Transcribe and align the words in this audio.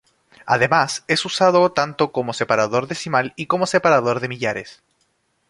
Además 0.47 1.03
es 1.07 1.25
usado 1.25 1.73
tanto 1.73 2.11
como 2.11 2.33
separador 2.33 2.87
decimal 2.87 3.33
y 3.35 3.45
como 3.45 3.67
separador 3.67 4.19
de 4.19 4.29
millares. 4.29 4.81